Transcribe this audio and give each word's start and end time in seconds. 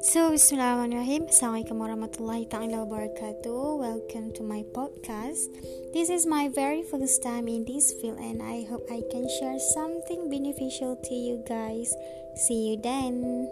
So, 0.00 0.32
Bismillahirrahmanirrahim. 0.32 1.28
Assalamualaikum 1.28 1.76
warahmatullahi 1.76 2.48
ta'ala 2.48 2.88
wabarakatuh. 2.88 3.76
Welcome 3.76 4.32
to 4.32 4.40
my 4.40 4.64
podcast. 4.72 5.52
This 5.92 6.08
is 6.08 6.24
my 6.24 6.48
very 6.48 6.80
first 6.80 7.20
time 7.20 7.44
in 7.44 7.68
this 7.68 7.92
field 8.00 8.16
and 8.16 8.40
I 8.40 8.64
hope 8.64 8.88
I 8.88 9.04
can 9.12 9.28
share 9.36 9.60
something 9.76 10.32
beneficial 10.32 10.96
to 10.96 11.12
you 11.12 11.44
guys. 11.44 11.92
See 12.32 12.72
you 12.72 12.80
then. 12.80 13.44